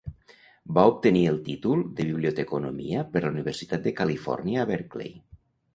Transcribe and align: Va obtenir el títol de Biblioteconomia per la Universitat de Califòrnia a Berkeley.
Va 0.77 0.85
obtenir 0.91 1.21
el 1.33 1.37
títol 1.49 1.83
de 1.99 2.07
Biblioteconomia 2.13 3.07
per 3.13 3.25
la 3.27 3.33
Universitat 3.37 3.87
de 3.89 3.97
Califòrnia 4.03 4.65
a 4.67 4.71
Berkeley. 4.73 5.17